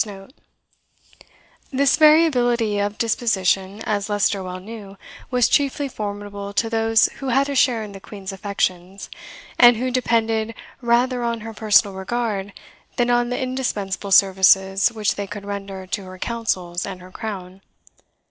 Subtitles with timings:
[1.71, 4.97] ]This variability of disposition, as Leicester well knew,
[5.29, 9.11] was chiefly formidable to those who had a share in the Queen's affections,
[9.59, 12.51] and who depended rather on her personal regard
[12.95, 17.61] than on the indispensable services which they could render to her councils and her crown.